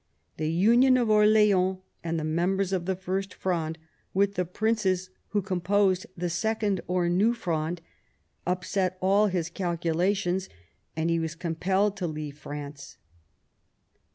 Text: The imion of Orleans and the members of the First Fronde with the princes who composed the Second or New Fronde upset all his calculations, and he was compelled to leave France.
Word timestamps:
The 0.37 0.65
imion 0.65 0.99
of 0.99 1.11
Orleans 1.11 1.77
and 2.03 2.19
the 2.19 2.23
members 2.23 2.73
of 2.73 2.87
the 2.87 2.95
First 2.95 3.35
Fronde 3.35 3.77
with 4.15 4.33
the 4.33 4.45
princes 4.45 5.11
who 5.27 5.43
composed 5.43 6.07
the 6.17 6.27
Second 6.27 6.81
or 6.87 7.07
New 7.07 7.35
Fronde 7.35 7.81
upset 8.47 8.97
all 8.99 9.27
his 9.27 9.51
calculations, 9.51 10.49
and 10.97 11.11
he 11.11 11.19
was 11.19 11.35
compelled 11.35 11.95
to 11.97 12.07
leave 12.07 12.39
France. 12.39 12.97